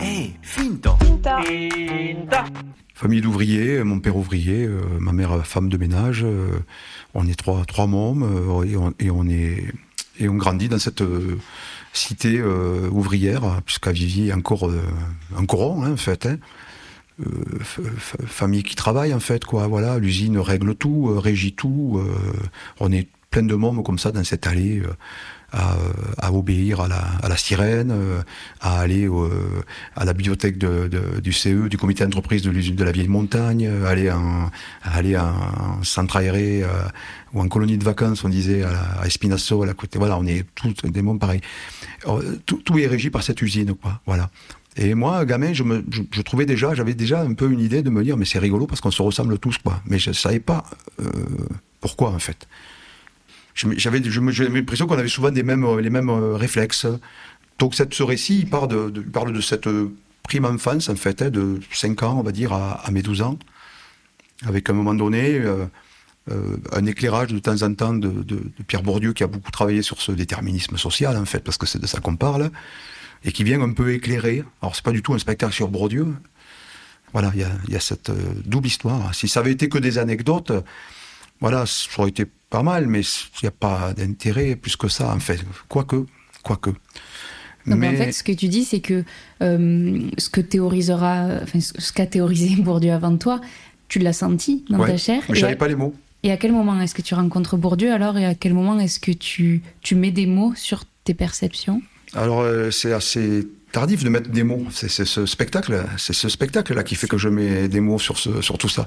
Hey, 0.00 0.36
finto. 0.42 0.96
Famille 2.94 3.20
d'ouvriers, 3.20 3.82
mon 3.82 3.98
père 3.98 4.16
ouvrier, 4.16 4.64
euh, 4.64 4.80
ma 5.00 5.12
mère 5.12 5.44
femme 5.44 5.68
de 5.68 5.76
ménage. 5.76 6.22
euh, 6.24 6.50
on 7.14 7.26
est 7.26 7.34
trois, 7.34 7.64
trois 7.64 7.88
mômes 7.88 8.22
euh, 8.22 8.62
et, 8.64 8.76
on, 8.76 8.94
et 9.00 9.10
on 9.10 9.26
est 9.28 9.64
et 10.20 10.28
on 10.28 10.36
grandit 10.36 10.68
dans 10.68 10.78
cette 10.78 11.02
euh, 11.02 11.36
cité 11.92 12.38
euh, 12.38 12.88
ouvrière, 12.90 13.60
puisqu'à 13.66 13.90
a 13.90 14.36
encore 14.36 14.68
euh, 14.68 14.80
un 15.36 15.44
coron, 15.46 15.82
hein, 15.82 15.92
en 15.92 15.96
fait. 15.96 16.26
hein. 16.26 16.38
Euh, 17.26 17.60
famille 18.26 18.62
qui 18.62 18.76
travaille, 18.76 19.12
en 19.14 19.20
fait, 19.20 19.44
quoi. 19.44 19.66
Voilà, 19.66 19.98
l'usine 19.98 20.38
règle 20.38 20.76
tout, 20.76 21.08
euh, 21.10 21.18
régit 21.18 21.54
tout. 21.54 22.00
euh, 22.00 22.32
on 22.78 22.92
est 22.92 23.08
plein 23.30 23.42
de 23.42 23.54
mômes 23.56 23.82
comme 23.82 23.98
ça 23.98 24.12
dans 24.12 24.22
cette 24.24 24.46
allée. 24.46 24.82
Euh, 25.56 25.92
à, 26.18 26.32
obéir 26.32 26.80
à 26.80 26.88
la, 26.88 27.36
sirène, 27.36 27.90
euh, 27.90 28.20
à 28.60 28.80
aller 28.80 29.08
au- 29.08 29.30
à 29.94 30.04
la 30.04 30.12
bibliothèque 30.12 30.58
du 30.58 31.32
CE, 31.32 31.68
du 31.68 31.78
comité 31.78 32.04
d'entreprise 32.04 32.42
de 32.42 32.50
l'usine 32.50 32.76
de 32.76 32.84
la 32.84 32.92
vieille 32.92 33.08
montagne, 33.08 33.66
euh, 33.66 33.86
aller 33.86 34.10
en, 34.10 34.50
à 34.82 34.96
aller 34.96 35.16
en 35.16 35.82
centre 35.82 36.16
aéré 36.16 36.62
euh, 36.62 36.68
ou 37.32 37.40
en 37.40 37.48
colonie 37.48 37.78
de 37.78 37.84
vacances, 37.84 38.24
on 38.24 38.28
disait 38.28 38.62
à, 38.62 39.00
à 39.00 39.06
Espinasso, 39.06 39.62
à 39.62 39.66
la 39.66 39.74
côté. 39.74 39.98
Voilà, 39.98 40.18
on 40.18 40.26
est 40.26 40.44
tous 40.54 40.74
des 40.84 41.02
mômes 41.02 41.18
pareils. 41.18 41.40
Tout, 42.46 42.78
est 42.78 42.86
régi 42.86 43.10
par 43.10 43.22
cette 43.22 43.40
usine, 43.42 43.74
quoi. 43.74 44.00
Voilà. 44.06 44.30
Et 44.76 44.94
moi, 44.94 45.24
gamin, 45.24 45.54
je, 45.54 45.62
me, 45.62 45.84
je, 45.90 46.20
trouvais 46.22 46.44
déjà, 46.44 46.74
j'avais 46.74 46.94
déjà 46.94 47.22
un 47.22 47.32
peu 47.32 47.50
une 47.50 47.60
idée 47.60 47.82
de 47.82 47.88
me 47.88 48.04
dire, 48.04 48.16
mais 48.16 48.26
c'est 48.26 48.38
rigolo 48.38 48.66
parce 48.66 48.80
qu'on 48.82 48.90
se 48.90 49.00
ressemble 49.02 49.38
tous, 49.38 49.56
quoi. 49.58 49.80
Mais 49.86 49.98
je 49.98 50.12
savais 50.12 50.38
pas 50.40 50.64
euh, 51.00 51.06
pourquoi, 51.80 52.10
en 52.10 52.18
fait. 52.18 52.46
J'avais 53.56 54.00
l'impression 54.00 54.86
qu'on 54.86 54.98
avait 54.98 55.08
souvent 55.08 55.30
les 55.30 55.42
mêmes 55.42 55.64
euh, 55.64 56.36
réflexes. 56.36 56.86
Donc 57.58 57.74
ce 57.74 58.02
récit, 58.02 58.40
il, 58.40 58.50
part 58.50 58.68
il 58.70 59.10
parle 59.10 59.32
de 59.32 59.40
cette 59.40 59.66
euh, 59.66 59.94
prime 60.22 60.44
enfance, 60.44 60.90
en 60.90 60.96
fait, 60.96 61.22
hein, 61.22 61.30
de 61.30 61.58
5 61.72 62.02
ans, 62.02 62.18
on 62.18 62.22
va 62.22 62.32
dire, 62.32 62.52
à, 62.52 62.86
mes 62.92 63.00
12 63.00 63.22
ans, 63.22 63.38
avec 64.44 64.68
à 64.68 64.72
un 64.72 64.76
moment 64.76 64.92
donné 64.92 65.38
euh, 65.38 65.64
un 66.72 66.84
éclairage 66.84 67.28
de 67.28 67.38
temps 67.38 67.62
en 67.62 67.72
temps 67.72 67.94
de, 67.94 68.42
Pierre 68.66 68.82
Bourdieu, 68.82 69.14
qui 69.14 69.22
a 69.22 69.26
beaucoup 69.26 69.50
travaillé 69.50 69.80
sur 69.80 70.02
ce 70.02 70.12
déterminisme 70.12 70.76
social, 70.76 71.16
en 71.16 71.24
fait, 71.24 71.40
parce 71.40 71.56
que 71.56 71.64
c'est 71.64 71.78
de 71.78 71.86
ça 71.86 72.00
qu'on 72.00 72.16
parle, 72.16 72.50
et 73.24 73.32
qui 73.32 73.42
vient 73.42 73.62
un 73.62 73.72
peu 73.72 73.94
éclairer. 73.94 74.44
Alors 74.60 74.76
c'est 74.76 74.84
pas 74.84 74.92
du 74.92 75.00
tout 75.00 75.14
un 75.14 75.18
spectacle 75.18 75.54
sur 75.54 75.68
Bourdieu. 75.68 76.06
Voilà, 77.12 77.32
il 77.34 77.40
y 77.40 77.72
y 77.72 77.76
a 77.76 77.80
cette 77.80 78.10
double 78.44 78.66
histoire. 78.66 79.14
Si 79.14 79.28
ça 79.28 79.40
avait 79.40 79.52
été 79.52 79.70
que 79.70 79.78
des 79.78 79.96
anecdotes, 79.96 80.52
voilà, 81.40 81.64
ça 81.64 81.88
aurait 81.98 82.10
été 82.10 82.26
pas 82.50 82.62
mal, 82.62 82.86
mais 82.86 83.00
il 83.00 83.44
n'y 83.44 83.48
a 83.48 83.52
pas 83.52 83.92
d'intérêt 83.94 84.56
plus 84.56 84.76
que 84.76 84.88
ça, 84.88 85.12
en 85.14 85.20
fait. 85.20 85.40
Quoique, 85.68 86.06
quoique. 86.42 86.70
Donc 87.66 87.82
en 87.82 87.96
fait, 87.96 88.12
ce 88.12 88.22
que 88.22 88.30
tu 88.32 88.46
dis, 88.46 88.64
c'est 88.64 88.78
que 88.80 89.02
euh, 89.42 90.00
ce 90.18 90.28
que 90.30 90.40
théorisera, 90.40 91.26
enfin, 91.42 91.58
ce 91.60 91.92
qu'a 91.92 92.06
théorisé 92.06 92.54
Bourdieu 92.62 92.92
avant 92.92 93.16
toi, 93.16 93.40
tu 93.88 93.98
l'as 93.98 94.12
senti 94.12 94.64
dans 94.70 94.78
Ouais, 94.78 94.86
ta 94.86 94.96
chair. 94.96 95.22
mais 95.28 95.36
Et 95.36 95.40
j'avais 95.40 95.52
à, 95.54 95.56
pas 95.56 95.66
les 95.66 95.74
mots. 95.74 95.92
et 96.22 96.30
à 96.30 96.36
quel 96.36 96.52
moment 96.52 96.80
est-ce 96.80 96.94
que 96.94 97.02
tu 97.02 97.14
rencontres 97.14 97.56
Bourdieu 97.56 97.92
alors 97.92 98.16
et 98.18 98.24
à 98.24 98.34
quel 98.36 98.54
moment 98.54 98.78
est-ce 98.78 99.00
que 99.00 99.10
tu, 99.10 99.62
tu 99.82 99.96
mets 99.96 100.12
des 100.12 100.26
mots 100.26 100.52
sur 100.54 100.84
tes 101.02 101.14
perceptions? 101.14 101.82
Alors, 102.14 102.40
euh, 102.40 102.70
c'est 102.70 102.92
assez 102.92 103.48
tardif 103.72 104.04
de 104.04 104.10
mettre 104.10 104.30
des 104.30 104.44
mots. 104.44 104.64
C'est 104.70 104.88
c'est 104.88 105.04
ce 105.04 105.26
spectacle, 105.26 105.84
c'est 105.98 106.12
ce 106.14 106.28
spectacle-là 106.28 106.84
qui 106.84 106.94
fait 106.94 107.08
que 107.08 107.18
je 107.18 107.28
mets 107.28 107.66
des 107.66 107.80
mots 107.80 107.98
sur, 107.98 108.16
ce, 108.16 108.40
sur 108.42 108.58
tout 108.58 108.68
ça. 108.68 108.86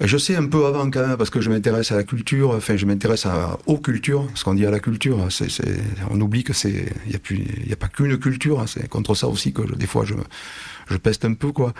Je 0.00 0.16
sais 0.16 0.36
un 0.36 0.46
peu 0.46 0.64
avant 0.66 0.88
quand 0.92 1.04
même, 1.04 1.16
parce 1.16 1.28
que 1.28 1.40
je 1.40 1.50
m'intéresse 1.50 1.90
à 1.90 1.96
la 1.96 2.04
culture, 2.04 2.50
enfin 2.50 2.76
je 2.76 2.86
m'intéresse 2.86 3.26
aux 3.66 3.78
cultures, 3.78 4.28
ce 4.34 4.44
qu'on 4.44 4.54
dit 4.54 4.64
à 4.64 4.70
la 4.70 4.78
culture, 4.78 5.26
on 6.08 6.20
oublie 6.20 6.44
que 6.44 6.52
c'est, 6.52 6.92
il 7.06 7.66
n'y 7.66 7.72
a, 7.72 7.76
pas 7.76 7.88
qu'une 7.88 8.16
culture, 8.16 8.60
hein, 8.60 8.66
c'est 8.68 8.88
contre 8.88 9.16
ça 9.16 9.26
aussi 9.26 9.52
que 9.52 9.62
des 9.74 9.88
fois 9.88 10.04
je, 10.04 10.96
peste 10.98 11.24
un 11.24 11.34
peu, 11.34 11.50
quoi. 11.50 11.74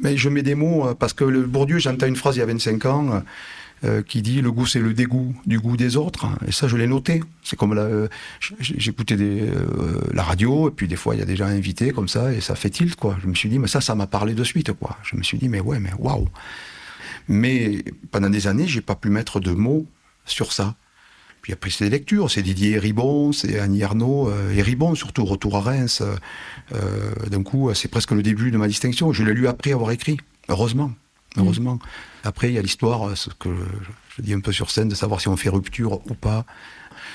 Mais 0.00 0.16
je 0.16 0.28
mets 0.28 0.42
des 0.42 0.54
mots, 0.54 0.86
euh, 0.86 0.94
parce 0.94 1.12
que 1.12 1.24
le 1.24 1.42
Bourdieu, 1.42 1.78
j'entends 1.78 2.06
une 2.06 2.16
phrase 2.16 2.36
il 2.36 2.38
y 2.38 2.42
a 2.42 2.46
25 2.46 2.86
ans, 2.86 3.22
euh, 3.84 4.02
qui 4.02 4.22
dit 4.22 4.40
le 4.40 4.52
goût 4.52 4.64
c'est 4.64 4.78
le 4.78 4.94
dégoût 4.94 5.34
du 5.44 5.58
goût 5.58 5.76
des 5.76 5.96
autres, 5.96 6.26
et 6.46 6.52
ça 6.52 6.68
je 6.68 6.76
l'ai 6.76 6.86
noté. 6.86 7.20
C'est 7.42 7.56
comme 7.56 7.76
euh, 7.76 8.06
j'écoutais 8.60 9.18
la 10.12 10.22
radio, 10.22 10.68
et 10.68 10.72
puis 10.72 10.86
des 10.86 10.96
fois 10.96 11.16
il 11.16 11.18
y 11.18 11.22
a 11.22 11.26
des 11.26 11.36
gens 11.36 11.46
invités 11.46 11.90
comme 11.90 12.08
ça, 12.08 12.32
et 12.32 12.40
ça 12.40 12.54
fait 12.54 12.70
tilt, 12.70 12.94
quoi. 12.94 13.18
Je 13.20 13.26
me 13.26 13.34
suis 13.34 13.48
dit, 13.48 13.58
mais 13.58 13.68
ça, 13.68 13.80
ça 13.80 13.96
m'a 13.96 14.06
parlé 14.06 14.34
de 14.34 14.44
suite, 14.44 14.72
quoi. 14.72 14.96
Je 15.02 15.16
me 15.16 15.24
suis 15.24 15.36
dit, 15.36 15.48
mais 15.48 15.60
ouais, 15.60 15.80
mais 15.80 15.90
waouh. 15.98 16.28
Mais 17.28 17.84
pendant 18.10 18.30
des 18.30 18.46
années, 18.46 18.66
j'ai 18.66 18.80
pas 18.80 18.94
pu 18.94 19.08
mettre 19.08 19.40
de 19.40 19.50
mots 19.52 19.86
sur 20.24 20.52
ça. 20.52 20.74
Puis 21.42 21.52
après, 21.52 21.70
c'est 21.70 21.84
des 21.84 21.90
lectures. 21.90 22.30
C'est 22.30 22.42
Didier 22.42 22.78
Ribon, 22.78 23.32
c'est 23.32 23.58
Annie 23.58 23.82
Arnaud, 23.82 24.28
euh, 24.28 24.54
et 24.54 24.62
Ribon 24.62 24.94
surtout, 24.94 25.24
Retour 25.24 25.56
à 25.56 25.60
Reims. 25.60 26.00
euh, 26.00 26.16
euh, 26.74 27.28
D'un 27.28 27.42
coup, 27.42 27.72
c'est 27.74 27.88
presque 27.88 28.12
le 28.12 28.22
début 28.22 28.50
de 28.50 28.56
ma 28.56 28.66
distinction. 28.66 29.12
Je 29.12 29.22
l'ai 29.24 29.34
lu 29.34 29.46
après 29.46 29.72
avoir 29.72 29.90
écrit, 29.90 30.16
heureusement. 30.48 30.92
Heureusement. 31.36 31.80
Après, 32.22 32.48
il 32.48 32.54
y 32.54 32.58
a 32.58 32.62
l'histoire, 32.62 33.08
euh, 33.08 33.14
ce 33.14 33.28
que 33.30 33.50
je, 33.50 33.90
je 34.16 34.22
dis 34.22 34.32
un 34.32 34.40
peu 34.40 34.52
sur 34.52 34.70
scène, 34.70 34.88
de 34.88 34.94
savoir 34.94 35.20
si 35.20 35.28
on 35.28 35.36
fait 35.36 35.50
rupture 35.50 36.00
ou 36.08 36.14
pas. 36.14 36.46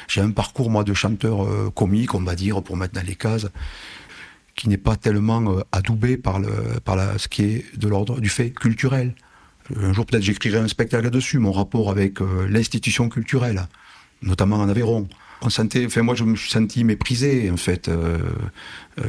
J'ai 0.08 0.22
un 0.22 0.32
parcours, 0.32 0.70
moi, 0.70 0.84
de 0.84 0.94
chanteur 0.94 1.46
euh, 1.46 1.72
comique, 1.74 2.14
on 2.14 2.22
va 2.22 2.36
dire, 2.36 2.62
pour 2.62 2.78
mettre 2.78 2.94
dans 2.94 3.06
les 3.06 3.16
cases, 3.16 3.48
qui 4.56 4.68
n'est 4.70 4.78
pas 4.78 4.98
tellement 4.98 5.58
euh, 5.58 5.62
adoubé 5.72 6.18
par, 6.18 6.40
le, 6.40 6.52
par 6.84 6.96
la, 6.98 7.18
ce 7.18 7.28
qui 7.28 7.44
est 7.44 7.78
de 7.78 7.88
l'ordre 7.88 8.20
du 8.20 8.30
fait 8.30 8.52
culturel. 8.52 9.16
Un 9.80 9.94
jour, 9.94 10.06
peut-être, 10.06 10.24
j'écrirai 10.24 10.58
un 10.58 10.68
spectacle 10.68 11.04
là-dessus, 11.06 11.38
mon 11.40 11.52
rapport 11.52 11.92
avec 11.92 12.22
euh, 12.22 12.48
l'institution 12.50 13.10
culturelle, 13.10 13.68
notamment 14.22 14.58
en 14.58 14.70
Aveyron. 14.70 15.08
On 15.42 15.50
sentait, 15.50 15.86
enfin, 15.86 16.02
moi, 16.02 16.16
je 16.16 16.24
me 16.24 16.36
suis 16.36 16.50
senti 16.50 16.84
méprisé, 16.84 17.50
en 17.52 17.58
fait, 17.58 17.88
euh, 17.88 18.18
euh, 19.00 19.04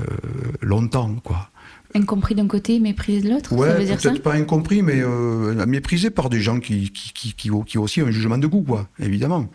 longtemps, 0.63 1.15
quoi. 1.25 1.51
Incompris 1.95 2.37
d'un 2.37 2.47
côté, 2.47 2.79
méprisé 2.79 3.27
de 3.29 3.35
l'autre 3.35 3.53
Ouais, 3.53 3.75
peut-être 3.85 4.23
pas 4.23 4.35
incompris, 4.35 4.81
mais 4.83 5.03
méprisé 5.67 6.11
par 6.11 6.31
des 6.31 6.41
gens 6.41 6.61
qui, 6.61 6.91
qui, 6.93 7.13
qui, 7.13 7.33
qui, 7.35 7.51
ont- 7.51 7.63
qui 7.63 7.79
ont 7.79 7.83
aussi 7.83 8.01
un 8.01 8.11
jugement 8.13 8.39
de 8.39 8.47
goût, 8.47 8.63
quoi, 8.63 8.89
évidemment. 9.01 9.49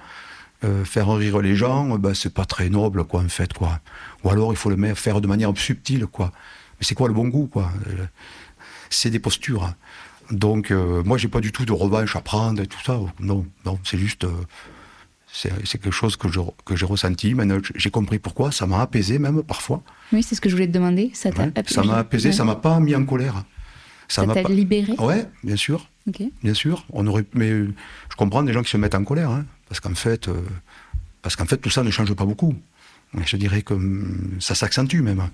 Faire 0.84 1.14
rire 1.16 1.40
les 1.40 1.56
gens, 1.56 1.98
bah, 2.00 2.14
c'est 2.16 2.34
pas 2.34 2.44
très 2.46 2.70
noble, 2.70 3.06
quoi, 3.06 3.22
en 3.22 3.30
fait, 3.30 3.54
quoi. 3.54 3.80
Ou 4.24 4.32
alors, 4.32 4.52
il 4.52 4.58
faut 4.58 4.70
le 4.70 4.96
faire 4.96 5.22
de 5.22 5.28
manière 5.28 5.56
subtile, 5.56 6.08
quoi. 6.08 6.32
Mais 6.80 6.86
c'est 6.86 6.96
quoi 6.96 7.08
le 7.08 7.14
bon 7.14 7.30
goût, 7.30 7.46
quoi 7.48 7.72
C'est 8.90 9.10
des 9.12 9.20
postures. 9.20 9.74
Donc, 10.31 10.72
euh, 10.72 11.03
moi, 11.03 11.18
j'ai 11.18 11.28
pas 11.28 11.41
du 11.41 11.52
tout 11.52 11.66
de 11.66 11.72
revanche 11.72 12.16
à 12.16 12.22
prendre 12.22 12.62
et 12.62 12.68
tout 12.68 12.80
ça. 12.84 13.00
Non, 13.19 13.46
non, 13.66 13.80
c'est 13.84 13.97
juste. 13.97 14.24
euh, 14.24 14.31
c'est 15.31 15.50
quelque 15.68 15.91
chose 15.91 16.16
que 16.16 16.30
je- 16.30 16.40
que 16.66 16.75
j'ai 16.78 16.86
ressenti. 16.86 17.36
J'ai 17.75 17.90
compris 17.91 18.19
pourquoi. 18.19 18.52
Ça 18.53 18.66
m'a 18.66 18.80
apaisé, 18.81 19.19
même 19.19 19.44
parfois. 19.44 19.84
Oui, 20.14 20.24
c'est 20.24 20.34
ce 20.35 20.40
que 20.41 20.47
je 20.50 20.56
voulais 20.56 20.68
te 20.68 20.72
demander. 20.72 21.12
Ça 21.14 21.30
t'a 21.31 21.44
Ouais, 21.44 21.52
m'a 21.85 21.97
apaisé, 21.97 22.30
Ouais. 22.30 22.34
ça 22.34 22.46
m'a 22.46 22.56
pas 22.56 22.80
mis 22.80 22.96
en 22.96 23.03
colère. 23.06 23.44
Ça 24.08 24.25
m'a 24.25 24.34
t'a 24.34 24.44
pas- 24.44 24.50
libéré 24.50 24.94
Ouais, 25.00 25.25
bien 25.44 25.56
sûr, 25.58 25.90
bien 26.44 26.53
sûr. 26.53 26.85
On 26.94 27.06
aurait, 27.08 27.25
mais 27.34 27.50
euh, 27.50 27.74
je 28.09 28.16
comprends 28.16 28.44
des 28.44 28.53
gens 28.53 28.62
qui 28.64 28.69
se 28.72 28.78
mettent 28.78 28.96
en 28.96 29.03
colère, 29.03 29.30
hein, 29.31 29.46
parce 29.68 29.80
qu'en 29.81 29.96
fait, 29.96 30.28
euh, 30.30 30.41
parce 31.22 31.35
qu'en 31.35 31.46
fait, 31.46 31.58
tout 31.58 31.69
ça 31.72 31.84
ne 31.84 31.90
change 31.91 32.14
pas 32.14 32.25
beaucoup. 32.25 32.56
Je 33.25 33.35
dirais 33.35 33.62
que 33.62 33.74
hum, 33.74 34.38
ça 34.40 34.56
s'accentue 34.56 35.02
même. 35.02 35.28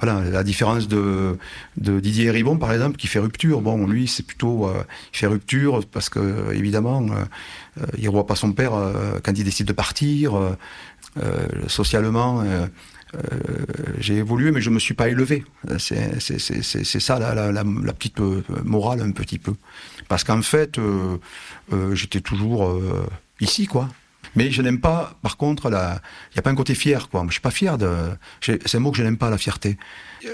Voilà, 0.00 0.20
la 0.28 0.42
différence 0.44 0.88
de, 0.88 1.38
Didier 1.76 2.30
Ribon, 2.30 2.58
par 2.58 2.72
exemple, 2.72 2.96
qui 2.96 3.06
fait 3.06 3.18
rupture. 3.18 3.62
Bon, 3.62 3.86
lui, 3.86 4.06
c'est 4.06 4.24
plutôt, 4.24 4.68
euh, 4.68 4.82
il 5.14 5.16
fait 5.16 5.26
rupture 5.26 5.80
parce 5.90 6.10
que, 6.10 6.52
évidemment, 6.52 7.06
euh, 7.10 7.86
il 7.96 8.04
ne 8.04 8.10
voit 8.10 8.26
pas 8.26 8.34
son 8.36 8.52
père 8.52 8.74
euh, 8.74 9.18
quand 9.22 9.32
il 9.38 9.44
décide 9.44 9.66
de 9.66 9.72
partir. 9.72 10.32
socialement, 11.68 12.44
j'ai 13.98 14.16
évolué, 14.16 14.52
mais 14.52 14.60
je 14.60 14.68
me 14.68 14.78
suis 14.78 14.92
pas 14.92 15.08
élevé. 15.08 15.44
C'est 15.78 17.00
ça 17.00 17.18
la, 17.18 17.34
la- 17.34 17.52
la- 17.52 17.92
petite 17.94 18.18
morale 18.64 19.00
un 19.00 19.12
petit 19.12 19.38
peu. 19.38 19.54
Parce 20.08 20.24
qu'en 20.24 20.42
fait, 20.42 20.78
j'étais 21.94 22.20
toujours 22.20 22.78
ici, 23.40 23.66
quoi. 23.66 23.88
Mais 24.34 24.50
je 24.50 24.60
n'aime 24.62 24.80
pas, 24.80 25.14
par 25.22 25.36
contre, 25.36 25.66
il 25.66 25.70
n'y 25.70 26.38
a 26.38 26.42
pas 26.42 26.50
un 26.50 26.54
côté 26.54 26.74
fier, 26.74 27.08
quoi. 27.08 27.24
Je 27.28 27.32
suis 27.32 27.40
pas 27.40 27.50
fier 27.50 27.78
de. 27.78 27.90
C'est 28.40 28.74
un 28.74 28.78
mot 28.80 28.90
que 28.90 28.96
je 28.98 29.02
n'aime 29.02 29.16
pas, 29.18 29.30
la 29.30 29.38
fierté. 29.38 29.78
Euh, 30.24 30.30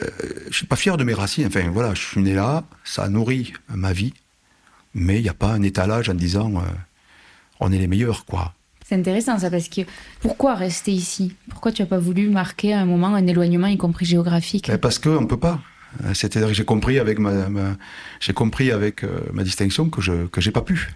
je 0.50 0.56
suis 0.56 0.66
pas 0.66 0.76
fier 0.76 0.96
de 0.96 1.04
mes 1.04 1.14
racines. 1.14 1.46
Enfin, 1.46 1.68
voilà, 1.70 1.94
je 1.94 2.00
suis 2.00 2.20
né 2.22 2.34
là, 2.34 2.64
ça 2.84 3.08
nourrit 3.08 3.52
ma 3.68 3.92
vie, 3.92 4.14
mais 4.94 5.18
il 5.18 5.22
n'y 5.22 5.28
a 5.28 5.34
pas 5.34 5.52
un 5.52 5.62
étalage 5.62 6.08
en 6.08 6.14
disant 6.14 6.52
euh, 6.56 6.60
on 7.60 7.70
est 7.72 7.78
les 7.78 7.86
meilleurs, 7.88 8.24
quoi. 8.24 8.54
C'est 8.88 8.96
intéressant 8.96 9.38
ça 9.38 9.50
parce 9.50 9.68
que 9.68 9.82
pourquoi 10.20 10.54
rester 10.54 10.92
ici? 10.92 11.34
Pourquoi 11.48 11.72
tu 11.72 11.80
n'as 11.82 11.86
pas 11.88 11.98
voulu 11.98 12.28
marquer 12.28 12.74
à 12.74 12.80
un 12.80 12.84
moment 12.84 13.14
un 13.14 13.26
éloignement, 13.26 13.68
y 13.68 13.78
compris 13.78 14.04
géographique? 14.04 14.68
Ben, 14.68 14.76
Parce 14.78 14.98
qu'on 14.98 15.20
ne 15.22 15.26
peut 15.26 15.38
pas. 15.38 15.60
C'est-à-dire 16.14 16.48
que 16.48 16.54
j'ai 16.54 16.64
compris 16.64 16.98
avec 16.98 17.18
ma, 17.18 17.48
ma- 17.50 17.76
j'ai 18.20 18.32
compris 18.32 18.70
avec 18.70 19.04
euh, 19.04 19.20
ma 19.32 19.44
distinction 19.44 19.90
que 19.90 20.00
je 20.00 20.26
que 20.26 20.40
j'ai 20.40 20.50
pas 20.50 20.62
pu. 20.62 20.90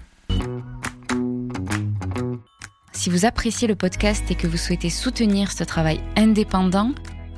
Si 3.06 3.10
vous 3.10 3.24
appréciez 3.24 3.68
le 3.68 3.76
podcast 3.76 4.28
et 4.32 4.34
que 4.34 4.48
vous 4.48 4.56
souhaitez 4.56 4.90
soutenir 4.90 5.52
ce 5.52 5.62
travail 5.62 6.00
indépendant, 6.16 6.90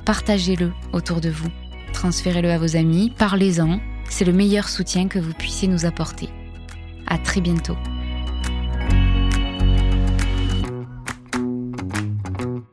partagez-le 0.03 0.71
autour 0.93 1.21
de 1.21 1.29
vous. 1.29 1.49
Transférez-le 1.93 2.49
à 2.49 2.57
vos 2.57 2.75
amis, 2.75 3.13
parlez-en. 3.15 3.79
C'est 4.09 4.25
le 4.25 4.33
meilleur 4.33 4.67
soutien 4.67 5.07
que 5.07 5.19
vous 5.19 5.33
puissiez 5.33 5.67
nous 5.67 5.85
apporter. 5.85 6.29
À 7.05 7.19
très 7.19 7.39
bientôt. 7.39 7.77